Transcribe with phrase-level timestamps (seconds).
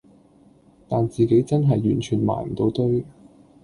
[0.87, 3.05] 但自己真係完全埋唔到堆